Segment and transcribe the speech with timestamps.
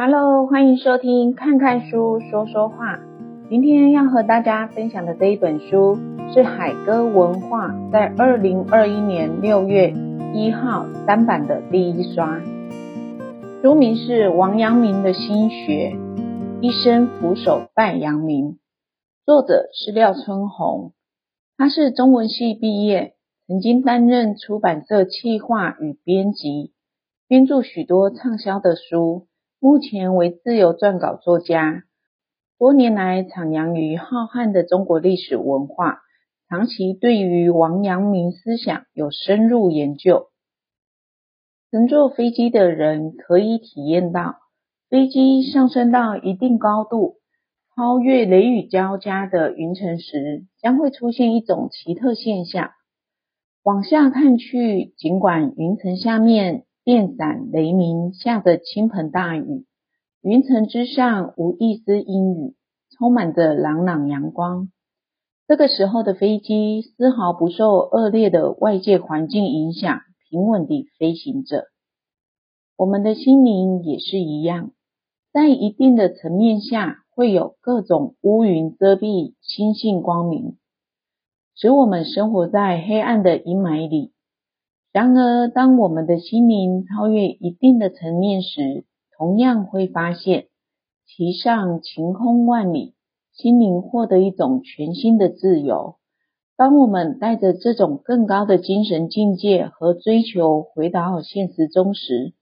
[0.00, 3.00] Hello，欢迎收听看看书说说话。
[3.50, 5.98] 今天要和大家分享的这一本书
[6.32, 9.92] 是海鸽文化在二零二一年六月
[10.32, 12.40] 一号单版的第一刷。
[13.60, 15.96] 书名是《王阳明的心学》，
[16.60, 18.60] 一生俯首拜阳明。
[19.26, 20.92] 作者是廖春红，
[21.56, 23.14] 他是中文系毕业，
[23.48, 26.72] 曾经担任出版社企划与编辑，
[27.26, 29.26] 编著许多畅销的书。
[29.60, 31.82] 目前为自由撰稿作家，
[32.60, 35.98] 多年来徜徉于浩瀚的中国历史文化，
[36.48, 40.28] 长期对于王阳明思想有深入研究。
[41.72, 44.36] 乘坐飞机的人可以体验到，
[44.88, 47.16] 飞机上升到一定高度，
[47.74, 52.70] 超越雷雨交加的云层时，将会出现一种奇特现象。
[53.64, 59.66] 往下看去，尽管云层下面，电闪雷鸣，下着倾盆大雨，
[60.22, 62.54] 云层之上无一丝阴雨，
[62.96, 64.70] 充满着朗朗阳光。
[65.46, 71.64] 这个时候的飞机丝毫不受恶劣的外界环境影响，平稳地飞行着。
[72.74, 74.70] 我们的心灵也是一样，
[75.30, 80.56] 在一定的层面下，会有各种乌云遮蔽心性光明，
[81.54, 84.14] 使我们生活在黑暗的阴霾里。
[84.90, 88.86] 然而，当我们的心灵超越一定的层面时，
[89.16, 90.46] 同样会发现，
[91.06, 92.94] 其上晴空万里，
[93.32, 95.96] 心灵获得一种全新的自由。
[96.56, 102.32] 当我们带着这种更高的精神境界和追求回到现实中时，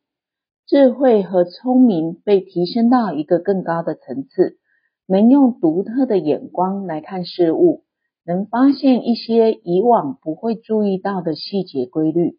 [0.66, 4.58] 智慧和聪明被提升到一个更高的层次，
[5.06, 7.82] 能用独特的眼光来看事物。
[8.26, 12.38] 能发现一些以往不会注意到的细节规律，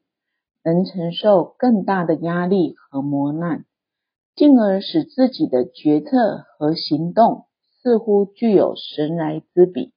[0.62, 3.64] 能承受更大的压力和磨难，
[4.36, 7.46] 进而使自己的决策和行动
[7.82, 9.94] 似乎具有神来之笔。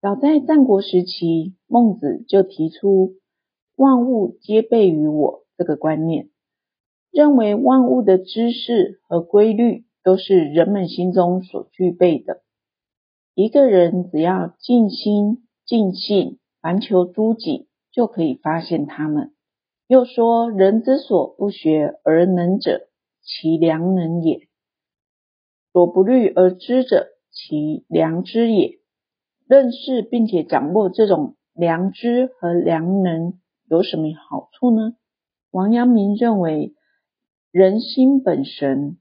[0.00, 3.12] 早在战国时期，孟子就提出
[3.76, 6.30] “万物皆备于我”这个观念，
[7.12, 12.42] 认为万物的知识和规律都是人们心中所具备的。
[13.40, 19.32] 一个人只要尽心尽性，凡求诸己，就可以发现他们。
[19.86, 22.88] 又说：“人之所不学而能者，
[23.22, 24.40] 其良能也；
[25.72, 28.78] 所不虑而知者，其良知也。”
[29.48, 33.40] 认识并且掌握这种良知和良能
[33.70, 34.96] 有什么好处呢？
[35.50, 36.74] 王阳明认为，
[37.50, 38.98] 人心本神，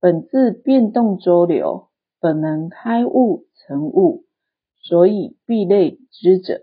[0.00, 3.43] 本自变动周流，本能开悟。
[3.66, 4.24] 成物，
[4.82, 6.60] 所以必类知者，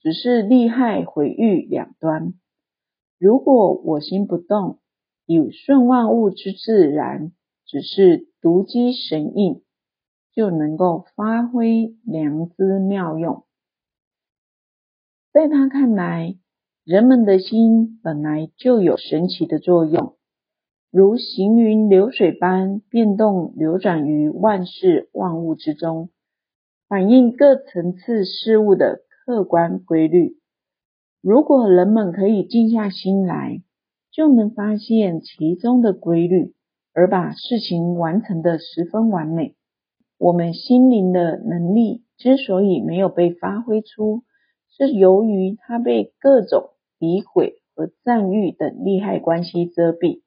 [0.00, 2.34] 只是利害毁誉两端。
[3.18, 4.80] 如果我心不动，
[5.26, 7.32] 以顺万物之自然，
[7.64, 9.62] 只是独机神印，
[10.34, 13.44] 就能够发挥良知妙用。
[15.32, 16.36] 在他看来，
[16.84, 20.16] 人们的心本来就有神奇的作用，
[20.90, 26.10] 如行云流水般变动流转于万事万物之中。
[26.86, 30.36] 反映各层次事物的客观规律。
[31.22, 33.62] 如果人们可以静下心来，
[34.10, 36.52] 就能发现其中的规律，
[36.92, 39.54] 而把事情完成的十分完美。
[40.18, 44.22] 我们心灵的能力之所以没有被发挥出，
[44.76, 50.20] 是由于它被各种诋毁和赞誉等利害关系遮蔽。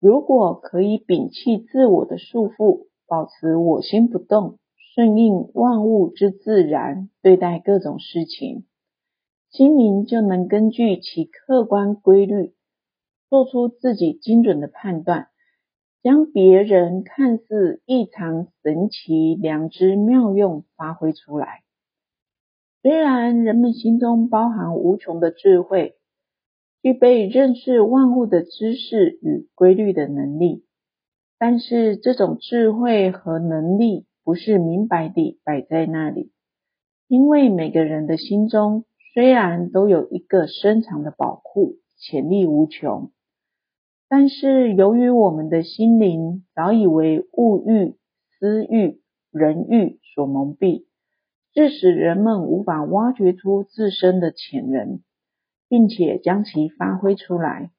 [0.00, 4.58] 如果可以摒弃自我的束缚，保持我心不动。
[4.98, 8.64] 顺应万物之自然，对待各种事情，
[9.48, 12.52] 心灵就能根据其客观规律，
[13.30, 15.28] 做出自己精准的判断，
[16.02, 21.62] 将别人看似异常神奇良知妙用发挥出来。
[22.82, 25.94] 虽然人们心中包含无穷的智慧，
[26.82, 30.64] 具备认识万物的知识与规律的能力，
[31.38, 36.32] 但是这种智慧和能力，不是明白地摆在那里，
[37.06, 38.84] 因为每个人的心中
[39.14, 43.10] 虽然都有一个深藏的宝库，潜力无穷，
[44.06, 47.96] 但是由于我们的心灵早已为物欲、
[48.38, 50.84] 私欲、人欲所蒙蔽，
[51.54, 55.00] 致使人们无法挖掘出自身的潜能，
[55.70, 57.70] 并且将其发挥出来。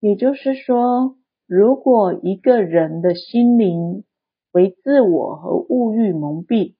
[0.00, 4.04] 也就是说，如果一个人的心灵，
[4.56, 6.76] 为自我和物欲蒙蔽，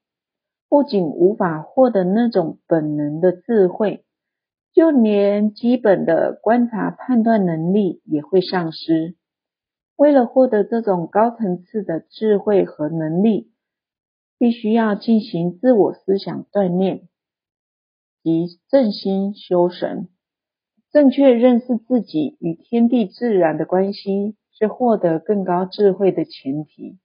[0.66, 4.06] 不仅无法获得那种本能的智慧，
[4.72, 9.14] 就连基本的观察判断能力也会丧失。
[9.94, 13.52] 为了获得这种高层次的智慧和能力，
[14.38, 17.08] 必须要进行自我思想锻炼
[18.22, 20.08] 及正心修神。
[20.90, 26.96] 正确认识自己与天地自然的关系，是获得更高智慧的前提。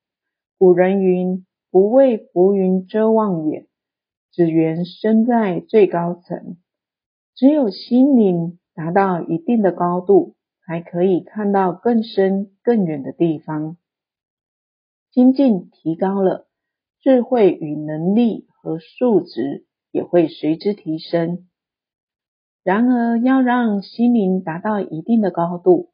[0.61, 3.65] 古人云：“不畏浮云遮望眼，
[4.31, 6.57] 只缘身在最高层。”
[7.33, 13.77] 只有心灵达到一定的高度，才可以看到更深更远的地方。
[15.09, 16.47] 心境提高了。
[16.99, 21.47] 智慧与能力和素质也会随之提升。
[22.63, 25.90] 然而，要让心灵达到一定的高度，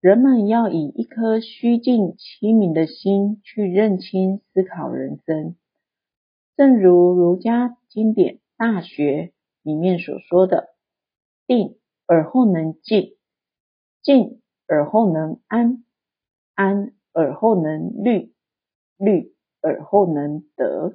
[0.00, 5.56] 人们要以一颗虚静清明的心去认清思考人生。
[6.56, 9.32] 正如儒家经典《大学》
[9.62, 10.68] 里面所说的
[11.46, 11.76] ：“定
[12.06, 13.16] 而后能静，
[14.02, 15.84] 静而后能安，
[16.54, 18.32] 安而后能虑，
[18.96, 20.94] 虑。”而后能得，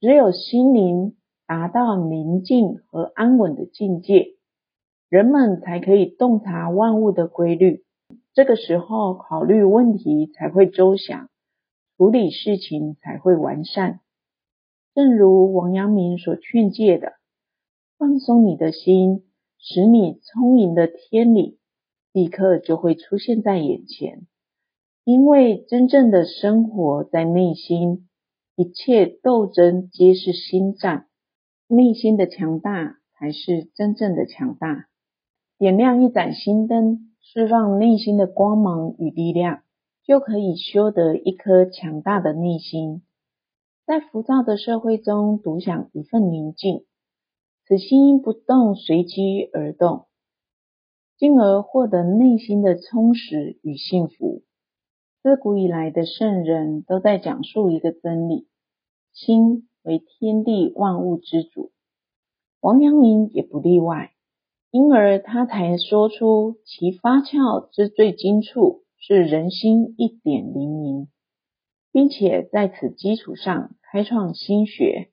[0.00, 4.38] 只有心灵达到宁静和安稳的境界，
[5.10, 7.84] 人们才可以洞察万物的规律。
[8.34, 11.30] 这个时候，考虑问题才会周详，
[11.96, 14.00] 处理事情才会完善。
[14.92, 17.12] 正如王阳明所劝诫的
[17.96, 19.22] ：“放松你的心，
[19.58, 21.60] 使你充盈的天理，
[22.12, 24.26] 立刻就会出现在眼前。”
[25.04, 28.08] 因为真正的生活在内心，
[28.56, 31.06] 一切斗争皆是心战，
[31.68, 34.86] 内心的强大才是真正的强大。
[35.56, 39.62] 点亮一盏心灯，释放内心的光芒与力量，
[40.04, 43.02] 就可以修得一颗强大的内心。
[43.86, 46.84] 在浮躁的社会中，独享一份宁静，
[47.66, 50.04] 此心不动，随机而动，
[51.16, 54.42] 进而获得内心的充实与幸福。
[55.22, 58.46] 自古以来的圣人都在讲述一个真理：
[59.12, 61.72] 心为天地万物之主。
[62.60, 64.13] 王阳明也不例外，
[64.74, 71.06] 因而他才说出其发窍之最精处是人心一点灵明，
[71.92, 75.12] 并且在此基础上开创心学。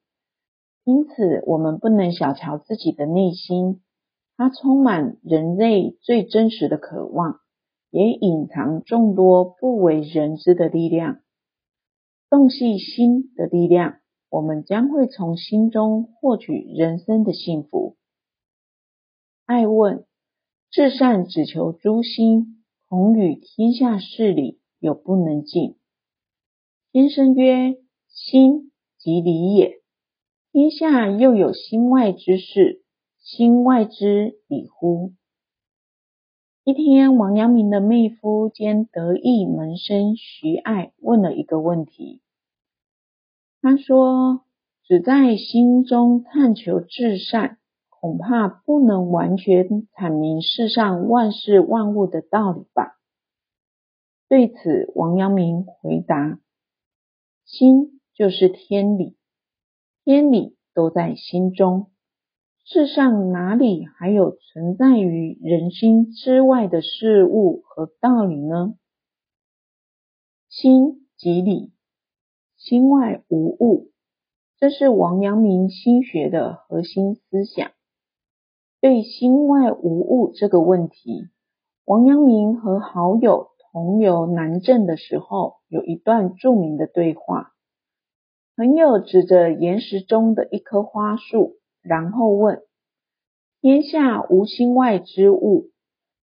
[0.84, 3.82] 因此，我们不能小瞧自己的内心，
[4.36, 7.36] 它充满人类最真实的渴望。
[7.92, 11.20] 也隐藏众多不为人知的力量。
[12.32, 13.98] 洞悉心的力量，
[14.32, 17.98] 我们将会从心中获取人生的幸福。
[19.52, 20.06] 爱问：
[20.70, 25.76] 至善只求诸心，恐与天下事理有不能尽。
[26.94, 27.76] 先生曰：
[28.08, 29.82] 心即理也。
[30.54, 32.82] 天下又有心外之事，
[33.20, 35.12] 心外之理乎？
[36.64, 42.22] 一天，王阳明的妹夫兼得意门生徐爱问了一个问题。
[43.62, 44.46] 他说
[44.88, 47.58] ：“只在心中探求至善，
[48.02, 52.98] 恐怕不能完全阐明世上万事万物的道理吧？”
[54.28, 56.40] 对此，王阳明回答
[57.46, 59.16] ：“心就是天理，
[60.04, 61.88] 天理都在心中。”
[62.64, 68.76] 世上哪里还有存在于人心之外的事物和道理呢？
[70.48, 71.72] 心即理，
[72.56, 73.92] 心外无物，
[74.58, 77.72] 这是王阳明心学的核心思想。
[78.82, 81.30] 对心外无物这个问题，
[81.86, 87.54] 王阳明和好友同游南郑的时候，有一段著名的对话。
[88.56, 91.58] 朋友指着岩石中的一棵花树。
[91.84, 92.62] 然后问：
[93.60, 95.72] 天下无心外之物，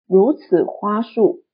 [0.06, 1.44] 如此花树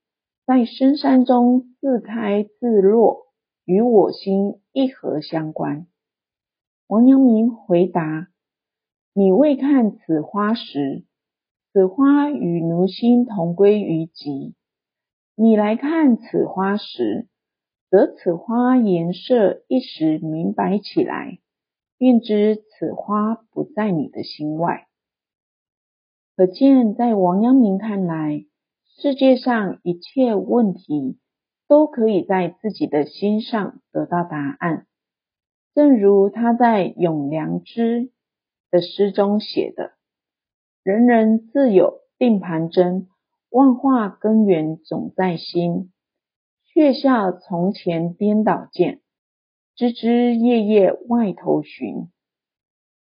[0.45, 3.29] 在深山中自开自落，
[3.65, 5.87] 与我心一何相关？
[6.89, 8.27] 王阳明回答：
[9.15, 11.05] 你未看此花时，
[11.73, 14.55] 此花与奴心同归于寂；
[15.35, 17.29] 你来看此花时，
[17.91, 21.39] 则此花颜色一时明白起来。
[21.99, 24.89] 便知此花不在你的心外。
[26.35, 28.45] 可见，在王阳明看来，
[28.97, 31.19] 世界上一切问题
[31.69, 34.89] 都可以在自己的心上得到答案。
[35.77, 38.01] 正如他在《咏良知》
[38.73, 39.93] 的诗中写的
[40.83, 43.07] ：“人人自有定盘针，
[43.51, 45.93] 万化根源总在心。
[46.65, 49.03] 却笑从前颠倒见。”
[49.77, 52.11] 枝枝叶叶外头寻，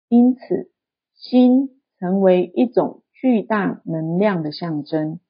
[0.08, 0.72] 因此
[1.14, 5.20] 心成为一种巨大能量的象征。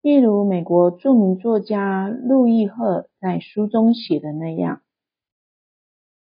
[0.00, 4.82] 例如美国著名作家路易赫在书中写的那样：“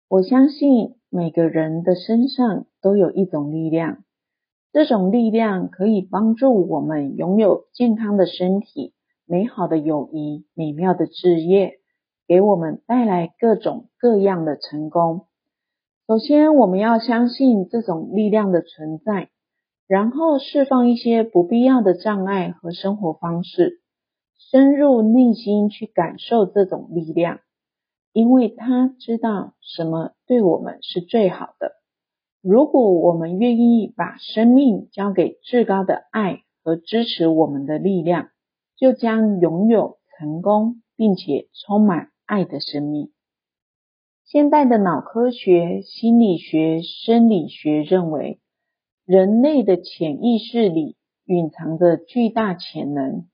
[0.09, 3.97] 我相信每个人的身上都有一种力量，
[4.71, 8.93] 这种力量可以帮助我们拥有健康的身体、
[9.25, 11.73] 美好的友谊、美妙的事业，
[12.27, 15.25] 给我们带来各种各样的成功。
[16.07, 19.27] 首先，我们要相信这种力量的存在。”
[19.87, 23.81] 然后释放一些不必要的障碍和生活方式，
[24.37, 27.41] 深入内心去感受这种力量，
[28.13, 31.73] 因为他知道什么对我们是最好的。
[32.41, 38.29] 如果我们愿意把生命交给至高的爱和支持我们的力量，
[38.75, 43.11] 就将拥有成功并且充满爱的生命。
[44.25, 48.39] 现代的脑科学、心理学、生理学认为，
[49.05, 53.27] 人类的潜意识里蕴藏着巨大潜能，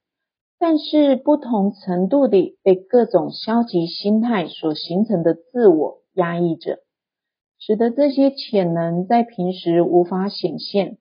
[0.59, 6.79] 但是不同程度地被各种消极心态所形成的自我压抑着，
[7.59, 10.97] 使得这些潜能在平时无法显现。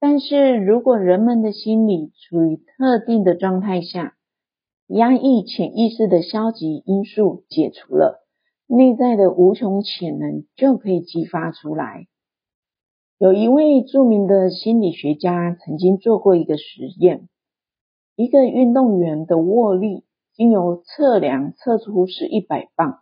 [0.00, 4.16] 但是如果人们的心理处于特定的状态下，
[4.88, 8.26] 压抑潜意识的消极因素解除了，
[8.66, 12.06] 内在的无穷潜能就可以激发出来。
[13.18, 17.28] 有一位著名的心理学家曾经做过一个实验，
[18.16, 20.04] 一个运动员的握力
[20.34, 23.00] 经由测量测出是一百磅，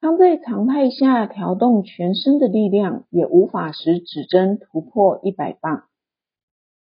[0.00, 5.84] 他在常态下调动全身的力量也无法使指针突破一百磅。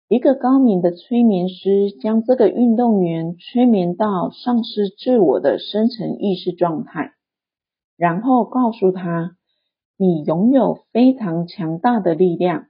[0.09, 7.13] 一个高明的催眠师将这个运动员催眠到丧失自我的深层意识状态，
[7.97, 9.37] 然后告诉他。
[10.03, 12.69] 你拥有非常强大的力量，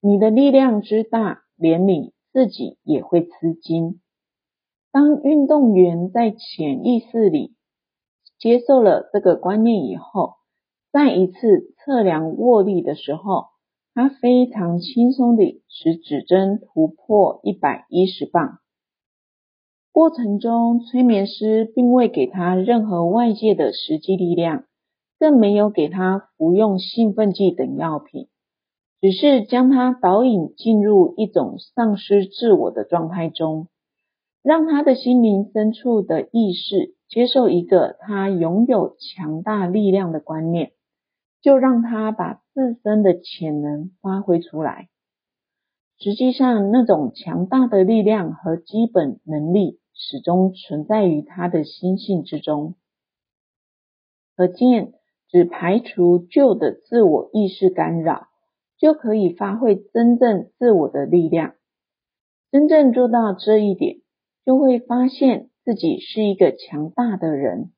[0.00, 4.02] 你的力量之大，连你自己也会吃惊。
[4.92, 7.54] 当运动员在潜意识里
[8.38, 10.34] 接受了这个观念以后，
[10.92, 13.46] 再一次测量握力的时候，
[13.94, 18.58] 他非常轻松地使指针突破一百一十磅。
[19.90, 24.64] 过程中，催眠师并未给他任何外界的实际力量。
[25.18, 28.28] 更没有给他服用兴奋剂等药品，
[29.06, 33.68] 只是将他导引进入一种丧失自我的状态中，
[34.42, 40.72] 让他的心灵深处的意识接受一个他拥有强大力量的观念，
[41.40, 44.88] 就让他把自身的潜能发挥出来。
[46.00, 52.74] 实际上，那种强大的力量和基本能力始终存在于他的心性之中。
[54.34, 54.94] 可见。
[55.28, 58.28] 只排除旧的自我意识干扰，
[58.78, 61.54] 就可以发挥真正自我的力量。
[62.50, 63.98] 真正做到这一点，
[64.44, 67.72] 就会发现自己是一个强大的人。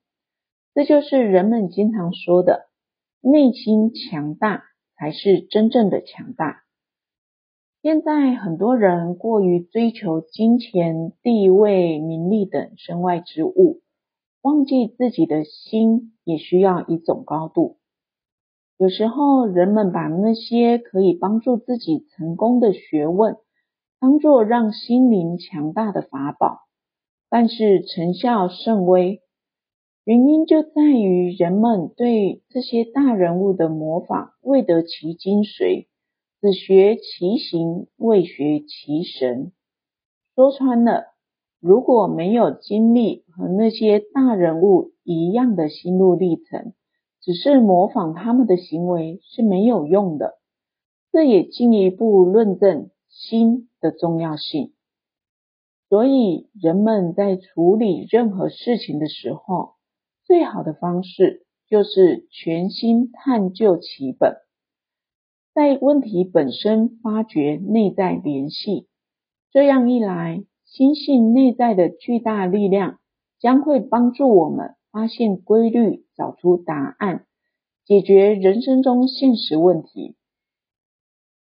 [0.75, 2.69] 这就是人们经常说的，
[3.21, 4.65] 内心强大
[4.97, 6.63] 才是真正的强大。
[7.83, 13.81] 现在很多人过于追求金钱、地位、名利等身外之物。
[14.41, 17.79] 忘记自己的心也需要一种高度。
[18.79, 23.37] 有时候，人们把那些可以帮助自己成功的学问，
[23.99, 26.61] 当作让心灵强大的法宝，
[27.29, 29.21] 但是成效甚微。
[30.05, 35.89] 原因就在于人们对这些大人物的模仿未得其精髓，
[36.41, 39.51] 只学其形，未学其神。
[40.37, 41.03] 说穿了。
[41.61, 46.73] 如果没有经历和那些大人物一样的心路历程，
[47.29, 50.39] 只是模仿他们的行为是没有用的。
[51.13, 54.73] 这也进一步论证心的重要性。
[55.91, 59.75] 所以，人们在处理任何事情的时候，
[60.25, 64.39] 最好的方式就是全心探究其本，
[65.53, 68.89] 在问题本身发掘内在联系。
[69.51, 72.99] 这样一来，心性内在的巨大力量
[73.39, 77.25] 将会帮助我们发现规律，找出答案，
[77.85, 80.17] 解决人生中现实问题。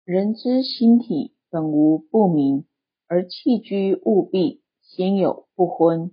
[0.03, 2.65] 人之心体本无不明，
[3.07, 6.13] 而气居物闭，先有不昏。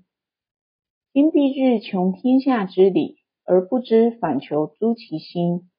[1.14, 5.70] 今必日穷天下之理，而不知反求诸其心，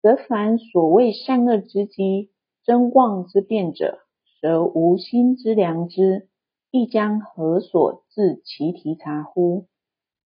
[0.00, 2.30] 则凡所谓善恶之机、
[2.62, 3.98] 真妄之辨者，
[4.40, 6.28] 则无心之良知。
[6.70, 9.66] 亦将何所致其体察乎？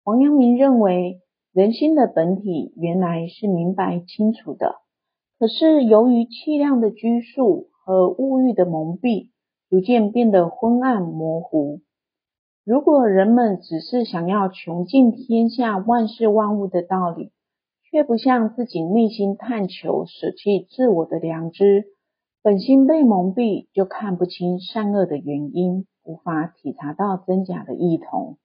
[0.05, 1.21] 王阳明认为，
[1.53, 4.75] 人心的本体原来是明白清楚的，
[5.39, 9.29] 可是由于气量的拘束和物欲的蒙蔽，
[9.69, 11.79] 逐渐变得昏暗模糊。
[12.65, 17.31] 如果人们只是想要穷尽天下万事万物的道理，
[17.89, 21.85] 却不向自己内心探求，舍弃自我的良知，
[22.41, 28.37] 本心被蒙蔽，就看不清善恶的原因，无法体察到真假的异同。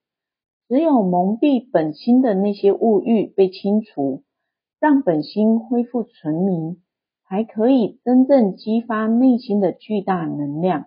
[0.68, 4.22] 只有蒙蔽本心的那些物欲被清除，
[4.78, 6.82] 让本心恢复纯明，
[7.26, 10.86] 才可以真正激发内心的巨大能量。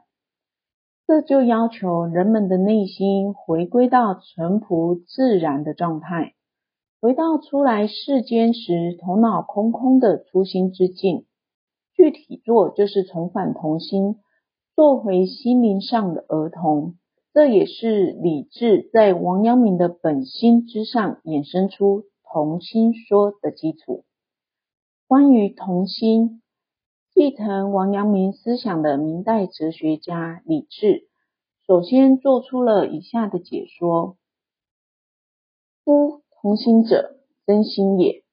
[1.07, 6.33] 这就要求人们的内心回归到淳朴自然的状态。
[7.01, 11.25] 回到出来世间时头脑空空的初心之境，
[11.95, 14.17] 具体做就是重返童心，
[14.75, 16.97] 做回心灵上的儿童。
[17.33, 24.03] 这也是理智在王阳明的本心之上衍生出童心说的基础。
[25.07, 26.41] 关于童心，
[27.13, 31.07] 继承王阳明思想的明代哲学家李治，
[31.65, 34.17] 首先做出了以下的解说：
[35.85, 38.23] 夫童心者，真心也。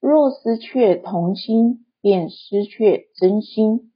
[0.00, 3.92] 若失却童心，便失却真心；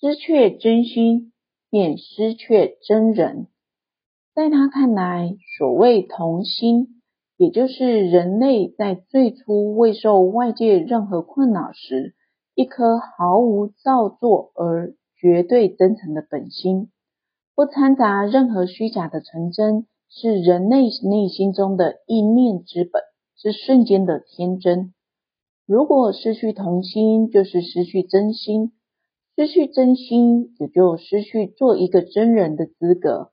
[0.00, 1.29] 失却真心，
[1.70, 3.46] 便失却真人。
[4.34, 7.00] 在他看来，所谓童心，
[7.36, 12.14] 也就是人类在最初未受外界任何困扰时，
[12.54, 16.90] 一颗毫无造作而绝对真诚的本心，
[17.54, 19.86] 不掺杂任何虚假的纯真。
[20.12, 23.00] 是人类内心中的一念之本，
[23.36, 24.92] 是瞬间的天真。
[25.66, 28.72] 如果失去童心，就是失去真心；
[29.36, 33.32] 失去真心，也就失去做一个真人的资格。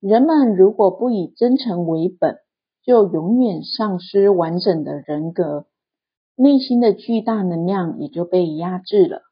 [0.00, 2.38] 人们如果不以真诚为本，
[2.82, 5.66] 就永远丧失完整的人格，
[6.36, 9.22] 内心的巨大能量也就被压制了。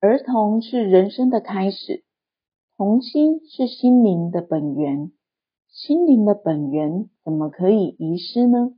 [0.00, 2.04] 儿童是人生的开始，
[2.76, 5.12] 童心是心灵的本源。
[5.68, 8.72] 心灵的本源怎么可以遗失呢？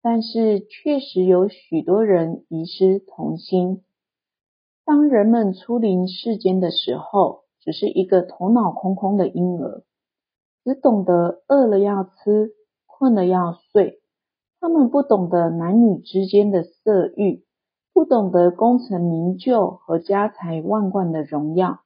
[0.00, 3.82] 但是确实有许多人遗失童心。
[4.88, 9.82] 当人们初临世间的时候，只是一个头脑空空的婴儿，
[10.64, 12.52] 只懂得饿了要吃，
[12.86, 14.00] 困了要睡。
[14.60, 17.44] 他们不懂得男女之间的色欲，
[17.92, 21.80] 不懂得功成名就和家财万贯的荣耀，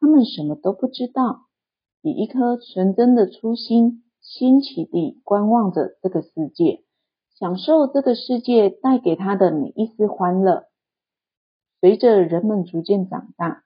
[0.00, 1.42] 他们什么都不知道。
[2.02, 6.82] 以一颗纯真的初心，新奇地观望着这个世界，
[7.38, 10.64] 享受这个世界带给他的每一丝欢乐。
[11.80, 13.62] 随着人们逐渐长大，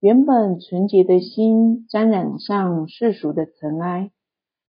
[0.00, 4.10] 原本纯洁的心沾染上世俗的尘埃。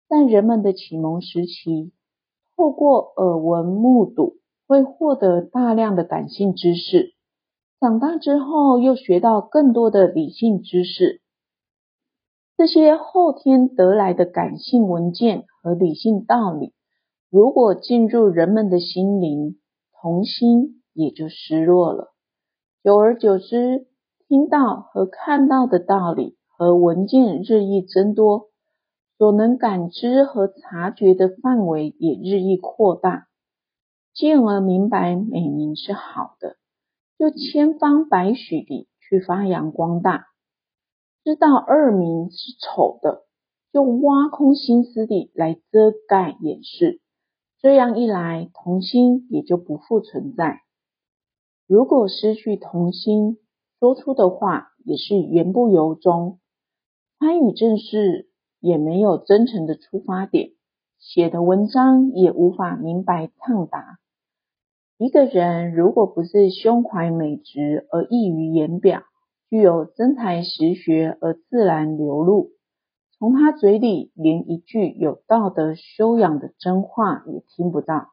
[0.08, 1.92] 在人们的启蒙时期，
[2.56, 4.36] 透过耳闻目睹，
[4.68, 7.14] 会获得大量的感性知识；
[7.80, 11.20] 长大之后，又学到更多的理性知识。
[12.56, 16.72] 这些后天得来的感性文件和理性道理，
[17.28, 19.58] 如果进入人们的心灵，
[20.00, 22.14] 童心也就失落了。
[22.88, 23.86] 久而久之，
[24.28, 28.46] 听到和看到的道理和文件日益增多，
[29.18, 33.26] 所能感知和察觉的范围也日益扩大，
[34.14, 36.56] 进而明白美名是好的，
[37.18, 40.24] 就千方百许地去发扬光大。
[41.24, 43.24] 知道恶名是丑的，
[43.70, 47.02] 就挖空心思地来遮盖掩饰，
[47.60, 50.62] 这样一来，童心也就不复存在。
[51.68, 53.36] 如果失去童心，
[53.78, 56.38] 说出的话也是言不由衷，
[57.18, 60.52] 参与政事也没有真诚的出发点，
[60.98, 63.98] 写的文章也无法明白畅达。
[64.96, 69.02] 一个人如果不是胸怀美直而溢于言表，
[69.50, 72.52] 具有真才实学而自然流露，
[73.18, 78.08] 从他嘴里连一句有道德修养的真话也听不到，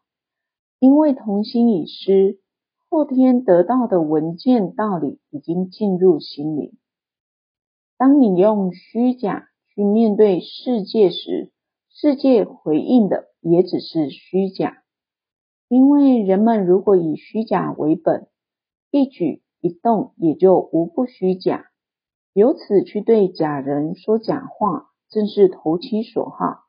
[0.79, 2.39] 因为童心已失，
[2.95, 6.77] 后天得到的文件道理已经进入心灵。
[7.97, 11.51] 当你用虚假去面对世界时，
[11.89, 14.77] 世界回应的也只是虚假，
[15.67, 18.29] 因为人们如果以虚假为本，
[18.91, 19.41] 一举。
[19.60, 21.65] 一动也就无不虚假，
[22.34, 26.67] 由此去对假人说假话，正是投其所好；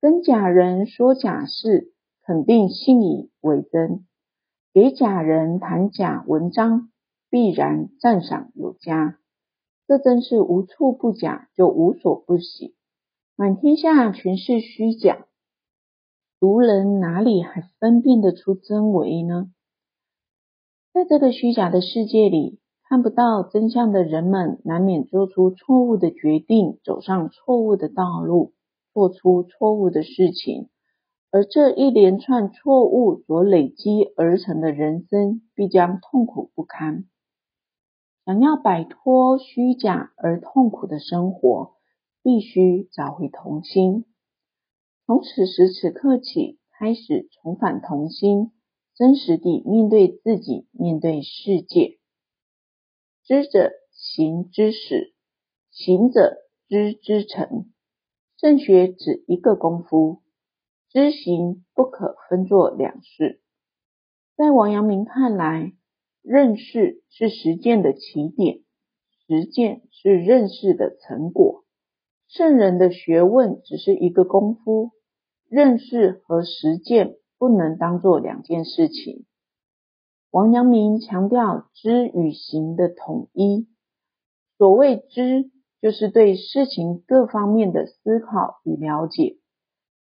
[0.00, 4.06] 跟假人说假事，肯定信以为真；
[4.76, 6.90] 给假人谈假文章，
[7.30, 9.16] 必然赞赏有加。
[9.86, 12.74] 这真是无处不假，就无所不喜。
[13.36, 15.24] 满天下全是虚假，
[16.38, 19.46] 俗人哪里还分辨得出真伪呢？
[20.92, 28.52] 在这个虚假的世界里，看不到真相的人们，难免做出错误的决定，走上错误的道路。
[28.92, 30.68] 做出错误的事情，
[31.36, 37.04] 而这一连串错误所累积而成的人生，必将痛苦不堪。
[38.24, 41.74] 想要摆脱虚假而痛苦的生活，
[42.22, 44.06] 必须找回童心。
[45.04, 48.52] 从此时此刻起，开始重返童心，
[48.94, 51.98] 真实地面对自己，面对世界。
[53.24, 55.12] 知者行之始，
[55.70, 57.66] 行者知之成。
[58.38, 60.22] 圣学只一个功夫，
[60.96, 63.42] 知行不可分作两事。
[64.34, 65.74] 在王阳明看来，
[66.22, 68.60] 认识是实践的起点，
[69.26, 71.64] 实践是认识的成果。
[72.28, 74.92] 圣人的学问只是一个功夫，
[75.50, 79.26] 认识和实践不能当做两件事情。
[80.30, 83.68] 王阳明强调知与行的统一。
[84.56, 85.50] 所谓知，
[85.82, 89.36] 就是对事情各方面的思考与了解，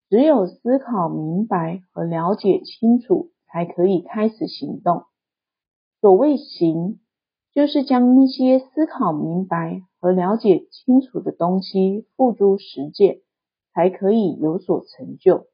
[0.09, 5.03] 只有思考明白和了解清楚，才可以开始行动。
[5.99, 6.99] 所谓行，
[7.53, 13.21] 就是将那些思考明白和了解清楚的东西付诸实践，
[13.73, 15.47] 才可以有所成就。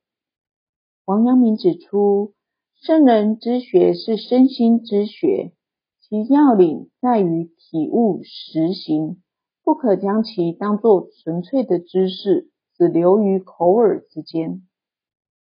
[1.06, 2.34] 王阳明指出，
[2.76, 5.54] 圣人之学是身心之学，
[6.02, 9.22] 其要领在于体悟实行。
[9.64, 14.62] 不可将其当作纯粹的知识，只留于口耳之间。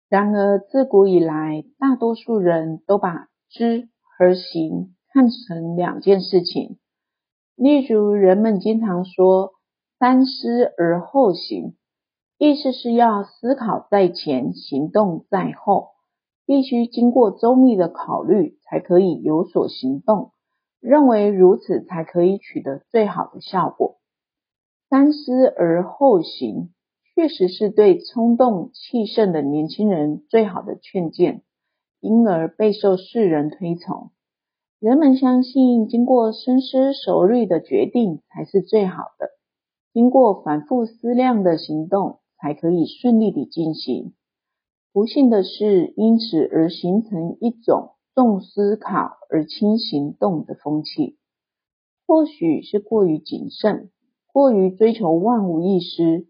[0.08, 6.78] 然而，自古以来，大多数人都把知和行看成两件事情。
[7.56, 9.52] 例如，人们经常说
[9.98, 11.76] “三思而后行”，
[12.36, 15.90] 意思是要思考在前，行动在后，
[16.46, 20.32] 必须经过周密的考虑，才可以有所行动。
[20.80, 23.96] 认为如此才可以取得最好的效果。
[24.90, 26.73] 三思而后行，
[27.14, 31.42] 确实是对冲动气盛的年轻人最好的劝谏，
[32.00, 34.10] 因而备受世人推崇。
[34.80, 39.30] 人们相信，经过深思熟虑的决定才是最好的，
[39.92, 44.12] 经过反复思量的行动才可以顺利地进行。
[44.92, 47.90] 不幸的是，因此而形成一种。
[48.16, 51.16] 重思考而轻行动的风气，
[52.06, 53.90] 或许是过于谨慎，
[54.32, 56.28] 过于追求万无一失。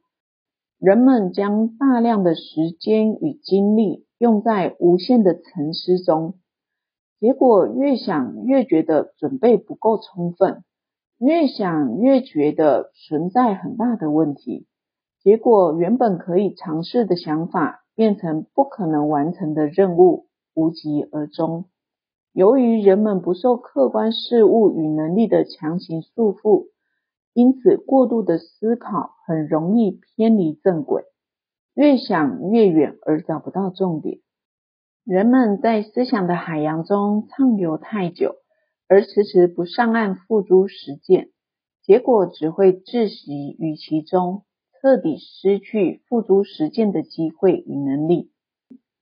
[0.85, 6.35] 人们将大量的时间与精力用在无限的沉思中，
[7.18, 10.62] 结果越想越觉得准备不够充分，
[11.18, 14.66] 越想越觉得存在很大的问题，
[15.23, 21.64] 结果原本可以尝试的想法变成不可能完成的任务，无疾而终。
[22.35, 26.66] 由于人们不受客观事物与能力的强行束缚，
[27.35, 31.03] 因此过度的思考很容易偏离正轨，
[31.75, 34.20] 越想越远而找不到重点。
[35.05, 38.37] 人们在思想的海洋中畅游太久，
[38.88, 41.31] 而迟迟不上岸付诸实践，
[41.83, 44.44] 结果只会窒息于其中，
[44.81, 48.31] 彻底失去付诸实践的机会与能力。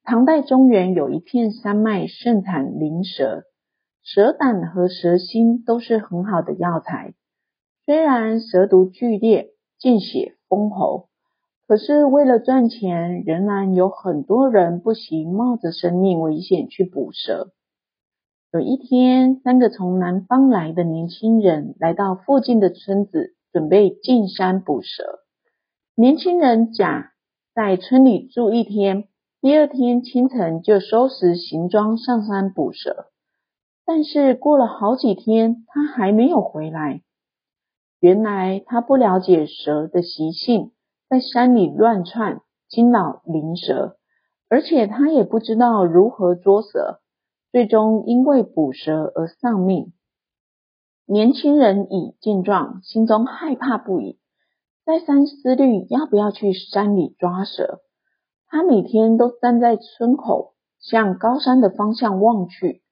[0.05, 3.45] 唐代中原有一片山脉，盛产灵蛇，
[4.03, 7.13] 蛇胆和蛇心都是很好的药材。
[7.85, 11.09] 虽然蛇毒剧烈，见血封喉，
[11.67, 17.51] 可是为了赚钱，仍然有很多人不惜冒着生命危险去捕蛇。
[18.53, 25.21] 有一天，三个从南方来的年轻人来到附近的村子，准备进山捕蛇。
[25.97, 27.13] 年轻人甲
[27.53, 29.09] 在村里住一天。
[29.41, 33.07] 第二天清晨就收拾行装上山捕蛇，
[33.85, 37.01] 但是过了好几天，他还没有回来。
[38.03, 40.73] 原来他不了解蛇的习性，
[41.09, 43.97] 在山里乱窜，惊扰灵蛇，
[44.49, 46.99] 而且他也不知道如何捉蛇，
[47.53, 49.93] 最终因为捕蛇而丧命。
[51.07, 54.19] 年轻人已见状，心中害怕不已，
[54.85, 57.83] 再三思虑要不要去山里抓蛇。
[58.49, 62.83] 他每天都站在村口，向高山的方向望去，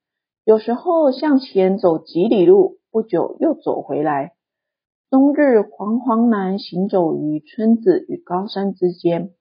[0.45, 4.35] 有时候向前走几里路，不久又走回来，
[5.11, 9.33] 冬日惶惶然行走于村子与高山之间。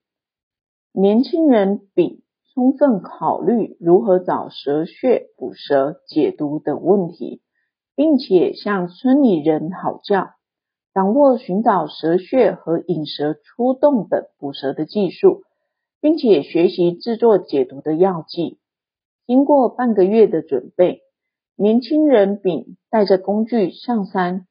[0.92, 7.42] 年轻人丙充分考虑如何找蛇穴捕蛇、解毒等问题，
[7.96, 10.32] 并且向村里人讨教，
[10.94, 15.44] 掌握寻找蛇穴和引蛇出洞等捕蛇的技术。
[16.02, 18.58] 并且学习制作解毒的药剂。
[19.28, 21.02] 经过半个月的准备，
[21.58, 24.48] 年轻人丙带着工具上山。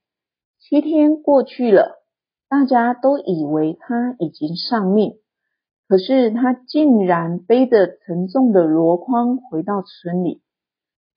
[0.68, 2.02] 七天过去了，
[2.46, 5.14] 大家都以为他已经丧命。
[5.88, 10.42] 可是他竟然背着沉重的箩筐回到村里。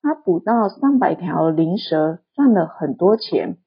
[0.01, 3.57] 他捕到上百条灵蛇，赚了很多钱，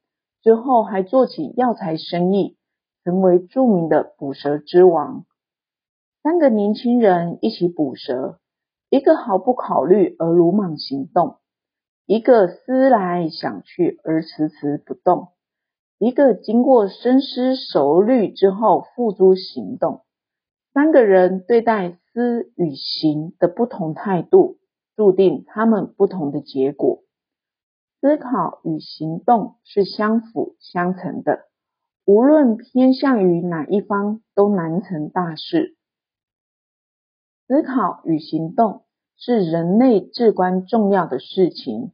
[0.40, 2.56] 之后还做起药材生意，
[3.04, 5.26] 成为著名的捕蛇之王。
[6.22, 8.38] 三个年轻人一起捕蛇，
[8.88, 11.36] 一个毫不考虑而鲁莽行动，
[12.06, 15.28] 一个思来想去而迟迟不动，
[15.98, 20.02] 一个经过深思熟虑之后付诸行动。
[20.72, 24.58] 三个人对待思与行的不同态度。
[24.96, 27.02] 注定他们不同的结果。
[28.00, 31.48] 思考与行动是相辅相成的，
[32.04, 35.76] 无论偏向于哪一方，都难成大事。
[37.48, 38.84] 思考与行动
[39.16, 41.90] 是人类至关重要的事情，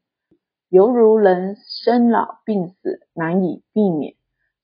[0.71, 4.15] 犹如人生老病死难以避免，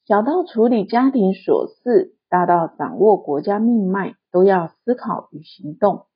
[0.07, 6.07] 小到处理家庭琐事，大到掌握国家命脉，都要思考与行动。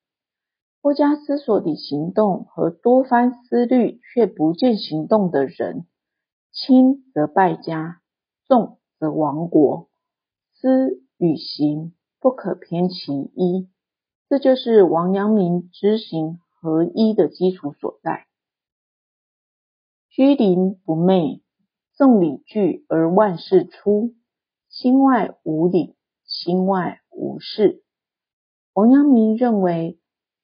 [0.81, 5.87] 多加思索的行动和多番思虑却不见行动的人，
[6.53, 8.01] 轻则败家，
[8.47, 9.89] 重则亡国。
[10.55, 13.69] 思与行不可偏其一，
[14.29, 18.30] 这就是王阳明知行合一的基础所在。
[20.11, 21.41] 居临不昧，
[21.97, 24.13] 众理具而万事出，
[24.69, 25.95] 心外无理，
[26.25, 27.85] 心外无事。
[28.75, 30.01] 王阳明认为，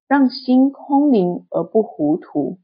[0.06, 2.58] 让心空灵而不糊涂，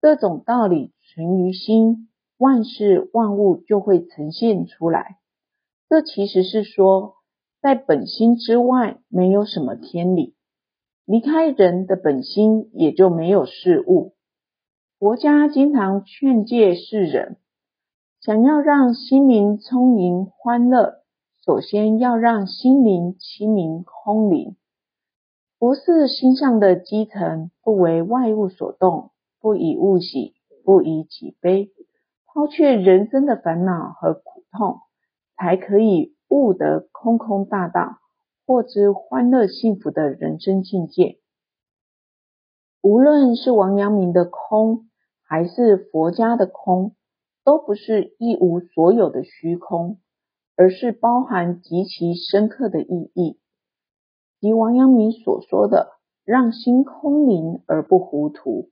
[0.00, 5.18] 这种道理存于心，万事万物就会呈现出来。
[5.90, 7.16] 这其实是说，
[7.60, 10.34] 在本心之外没有什么天理，
[11.04, 14.14] 离开人的本心也就没有事物。
[15.00, 17.38] 国家经常劝诫世人，
[18.20, 21.00] 想要让心灵充盈欢乐，
[21.42, 24.56] 首先要让心灵清明空灵。
[25.58, 30.34] 不是心上的基层，不为外物所动，不以物喜，
[30.66, 31.70] 不以己悲，
[32.26, 34.80] 抛却人生的烦恼和苦痛，
[35.34, 38.00] 才可以悟得空空大道，
[38.44, 41.16] 获知欢乐幸福的人生境界。
[42.82, 44.88] 无论是王阳明的空，
[45.30, 46.96] 还是佛家的空，
[47.44, 50.00] 都不是一无所有的虚空，
[50.56, 53.38] 而是包含极其深刻的意义。
[54.40, 55.92] 即王阳明所说的
[56.26, 58.70] “让心空灵而不糊涂”。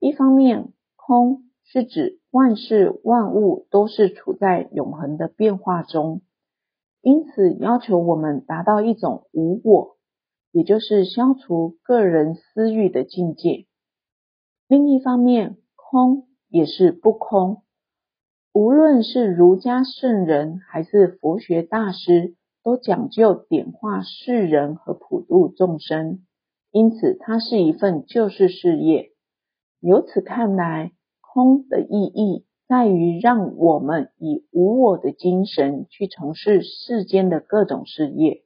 [0.00, 6.22] 一方面，空是指万事万物都是处在永恒的变化中，
[7.02, 9.96] 因此要求我们达到一种无我，
[10.50, 13.66] 也就是消除个人私欲的境界。
[14.66, 15.56] 另一方面，
[15.90, 17.62] 空也是不空，
[18.52, 22.34] 无论是儒家圣人还是佛学大师。
[22.64, 26.26] 都讲究点化世人和普度众生，
[26.70, 29.12] 因此它是一份救世事业。
[29.80, 38.42] 由此看来，空的意义在于让我们以无我的精神去从事世间的各种事业。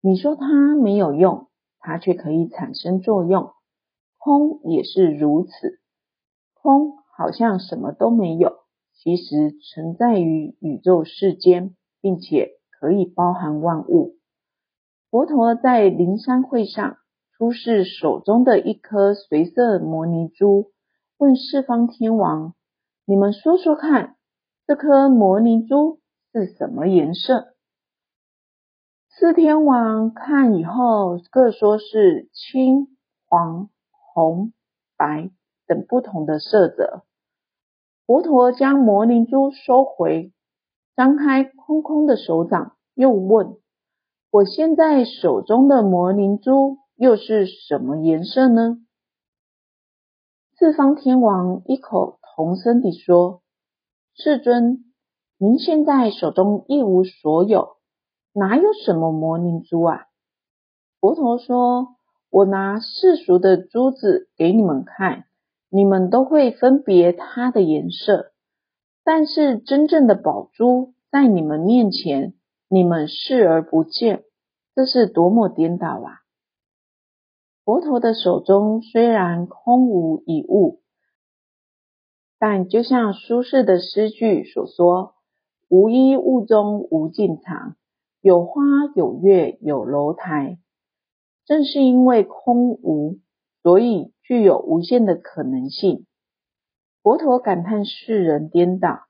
[0.00, 1.48] 你说它没有用，
[1.80, 3.50] 它却可以产生作用。
[4.16, 5.78] 空也是如此，
[6.64, 8.56] 空好像什么都没有，
[8.94, 12.58] 其实存在于宇宙世间，并且。
[12.80, 14.16] 可以包含万物。
[15.08, 16.98] 佛陀在灵山会上
[17.32, 20.72] 出示手中的一颗随色摩尼珠，
[21.16, 22.54] 问四方天王
[23.06, 24.16] ：“你们说说看，
[24.66, 26.00] 这颗摩尼珠
[26.30, 27.54] 是什么颜色？”
[29.08, 33.70] 四天王看以后，各说是青、黄、
[34.12, 34.52] 红、
[34.98, 35.30] 白
[35.66, 37.02] 等不同的色泽。
[38.06, 40.32] 佛陀将摩尼珠收回。
[40.96, 43.56] 张开空空的手掌，又问
[44.30, 48.78] ：“我现在手中的摩尼珠又是什么颜色呢？”
[50.56, 53.42] 四方天王异口同声地说
[54.14, 54.84] ：“世尊，
[55.36, 57.78] 您现在手中一无所有，
[58.32, 60.04] 哪有什么摩尼珠啊？”
[61.00, 61.96] 佛陀说
[62.30, 65.24] ：“我拿世俗的珠子给你们看，
[65.74, 68.30] 你们都会分别它的颜色。”
[69.02, 72.34] 但是真正的宝珠在你们面前，
[72.68, 74.22] 你们视而不见，
[74.74, 76.22] 这是多么颠倒啊！
[77.64, 80.80] 佛陀的手中虽然空无一物，
[82.38, 85.16] 但就像苏轼的诗句所说
[85.68, 87.76] ：“无一物中无尽藏，
[88.20, 88.62] 有花
[88.94, 90.58] 有月有楼台。”
[91.44, 93.18] 正是因为空无，
[93.62, 96.06] 所以具有无限的可能性。
[97.02, 99.04] 佛陀感叹世人颠倒，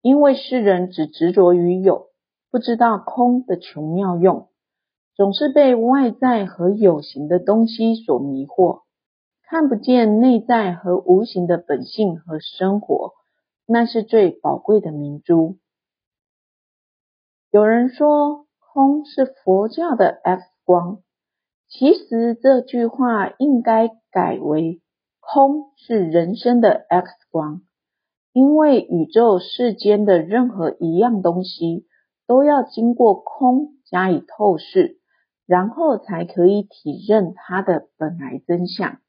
[0.00, 2.08] 因为世人只执着于有，
[2.50, 4.48] 不知道空的穷妙用，
[5.14, 8.84] 总是被外在和有形的东西所迷惑，
[9.42, 13.12] 看不见内在和无形的本性和生活，
[13.66, 15.58] 那是最宝贵的明珠。
[17.50, 21.02] 有人说，空是佛教的 X 光，
[21.70, 24.82] 其实这句话应该改为
[25.20, 27.62] 空是人生的 X 光，
[28.34, 31.86] 因为宇宙世间的任何一样东西，
[32.26, 34.98] 都要经过空加以透视。
[35.46, 39.00] 然后才可以体认它的本来真相。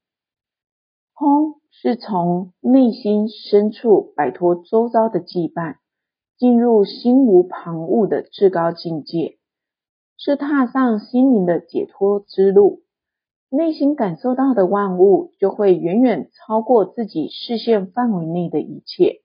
[1.13, 5.76] 空是从内心深处摆脱周遭的羁绊，
[6.39, 9.38] 进入心无旁骛的至高境界，
[10.23, 12.84] 是踏上心灵的解脱之路。
[13.49, 19.21] 内心感受到的万物，就会远远超过自己视线范围内的一切。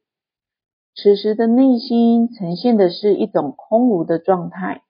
[0.94, 4.84] 此时的内心呈现的是一种空无的状态。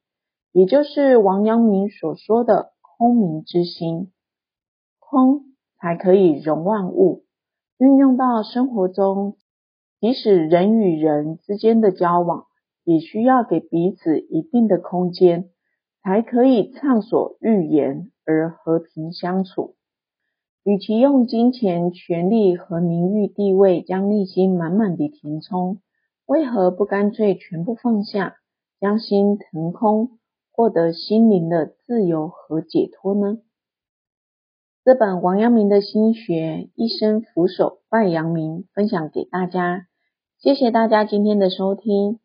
[0.52, 4.12] 也就是王阳明所说的空明之心，
[5.00, 5.40] 空
[5.80, 7.24] 才可以容万物，
[7.78, 9.36] 运用到生活中。
[9.98, 12.44] 即使人与人之间的交往，
[12.84, 15.50] 也需要给彼此一定的空间，
[16.06, 19.74] 才可以畅所欲言而和平相处。
[20.62, 25.80] 与其用金钱、权力和名誉地位将内心满满地填充，
[26.24, 28.36] 为何不干脆全部放下，
[28.78, 30.20] 将心腾空？
[30.52, 33.38] 获得心灵的自由和解脱呢？
[34.84, 39.88] 这本王阳明的心学，一生俯首拜阳明，分享给大家。
[40.38, 42.20] 谢谢大家今天的收听。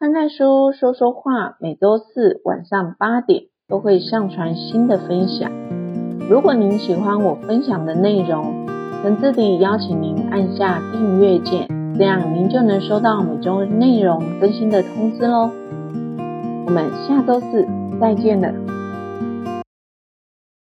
[0.00, 5.50] 看看书，说说话，每周四晚上八点都会上传新的分享。
[6.30, 8.64] 如果您喜欢我分享的内容，
[9.02, 11.66] 诚挚地邀请您按下订阅键，
[11.98, 15.50] 这样您就能收到每周内容更新的通知喽。
[16.66, 17.66] 我们下周四
[18.00, 18.77] 再见了。